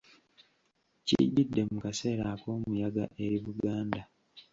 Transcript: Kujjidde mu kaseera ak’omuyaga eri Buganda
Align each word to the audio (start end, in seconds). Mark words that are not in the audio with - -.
Kujjidde 1.05 1.61
mu 1.71 1.77
kaseera 1.83 2.25
ak’omuyaga 2.35 3.03
eri 3.23 3.37
Buganda 3.45 4.01